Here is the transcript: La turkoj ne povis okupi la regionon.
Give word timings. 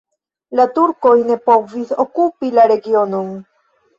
La 0.59 0.63
turkoj 0.77 1.11
ne 1.27 1.35
povis 1.49 1.93
okupi 2.05 2.51
la 2.57 2.65
regionon. 2.75 3.29